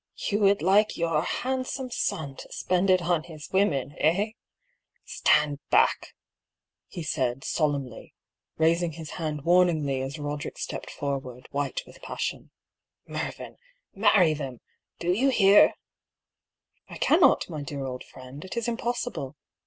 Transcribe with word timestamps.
"You 0.31 0.39
would 0.39 0.63
like 0.63 0.97
your 0.97 1.21
handsome 1.21 1.91
son 1.91 2.35
to 2.37 2.51
spend 2.51 2.89
it 2.89 3.03
on 3.03 3.21
his 3.25 3.51
women, 3.51 3.93
eh? 3.99 4.31
Stand 5.05 5.59
back!" 5.69 6.15
he 6.87 7.03
said, 7.03 7.43
solemnly, 7.43 8.15
raising 8.57 8.93
his 8.93 9.11
hand 9.11 9.43
warningly 9.43 10.01
as 10.01 10.17
Roderick 10.17 10.57
A 10.57 10.59
STARTLING 10.59 10.87
PROPOSAL. 10.87 11.07
101 11.07 11.43
stepped 11.43 11.51
forward, 11.51 11.53
white 11.53 11.85
with 11.85 12.01
passion." 12.01 12.49
Mervyn, 13.07 13.57
marry 13.93 14.33
them! 14.33 14.61
Do 14.97 15.11
you 15.11 15.29
hear?" 15.29 15.75
"I 16.89 16.97
cannot, 16.97 17.47
my 17.47 17.61
dear 17.61 17.85
old 17.85 18.03
friend; 18.03 18.43
it 18.43 18.57
is 18.57 18.67
impossible. 18.67 19.35